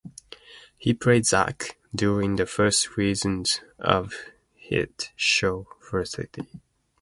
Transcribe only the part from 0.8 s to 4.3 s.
played "Zach" during the first season of the